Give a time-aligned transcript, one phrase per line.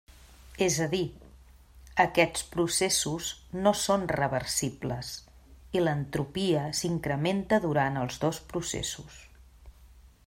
[0.67, 1.01] És a dir,
[2.05, 3.27] aquests processos
[3.67, 5.13] no són reversibles
[5.79, 9.25] i l'entropia s'incrementa durant els dos processos.